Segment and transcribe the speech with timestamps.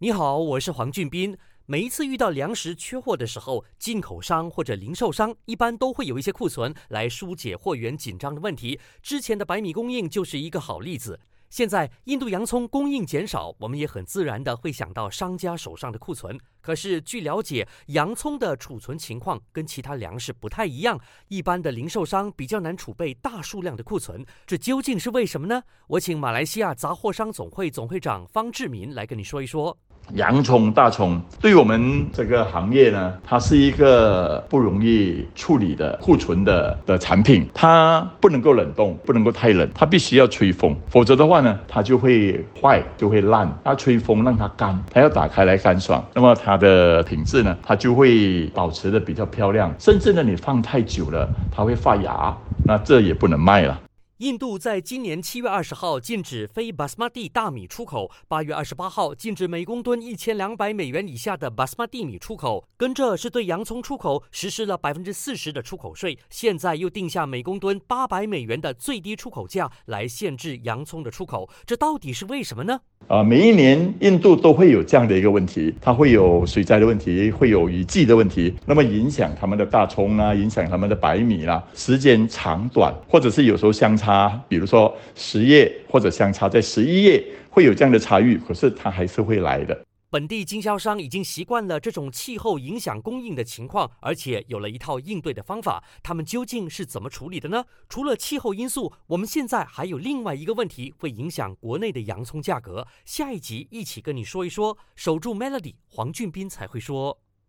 [0.00, 1.36] 你好，我是黄俊斌。
[1.66, 8.78] 每一次遇到粮食缺货的时候，进口商或者零售商一般都会有一些库存来疏解货源紧张的问题。
[9.02, 11.18] 之前的白米供应就是一个好例子。
[11.50, 16.38] 现在印度洋葱供应减少，我们也很自然的会想到商家手上的库存。
[16.60, 25.62] 可是据了解，洋葱的储存情况跟其他粮食不太一样，一般的零售商比较难储备大数量的库存，这究竟是为什么呢？
[25.88, 29.76] 我请马来西亚杂货商总会总会长方志民来跟你说一说。
[30.14, 37.46] 洋葱、大葱，对我们这个行业呢，它是一个不容易处理的库存的的产品。
[37.52, 43.46] 它不能够冷冻，不能够太冷，它必须要吹风，否则的话呢，它就会坏，就会烂。
[43.62, 49.74] 它吹风让它干，它要打开来干爽，那么它的品质呢，它就会保持的比较漂亮。
[49.78, 53.78] 甚至呢，你放太久了，它会发芽，那这也不能卖了。
[54.18, 72.80] 印度在今年七月二十号禁止非巴斯马蒂大米出口，八月二十八号禁止每公吨一千两百美元以下的巴斯马蒂米出口，跟着是对洋葱出口实施了百分之四十的出口税，现在又定下每公吨八百美元的最低出口价来限制洋葱的出口，这到底是为什么呢？
[73.06, 84.07] 啊，每一年印度都会有这样的一个问题，它会有水灾的问题，会有雨季的问题，那么影响他们的大葱啊，影响他们的白米啦，时间长短，或者是有时候相差。
[84.08, 89.78] 差，比如说十页或者相差在十一页会有这样的差异，可是它还是会来的。
[90.08, 95.84] 本地经销商已经习惯了这种气候影响供应的情况，而且有了一套应对的方法。
[96.02, 97.62] 他们究竟是怎么处理的呢？
[97.90, 102.86] 除了气候因素，我们现在还有另外一个问题会影响国内的洋葱价格。
[103.04, 104.78] 下一集一起跟你说一说。
[104.96, 107.18] 守住 Melody，黄俊斌才会说。